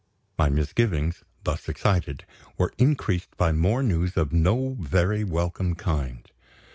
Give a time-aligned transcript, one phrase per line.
[0.35, 2.25] My misgivings, thus excited,
[2.57, 6.25] were increased by more news of no very welcome kind.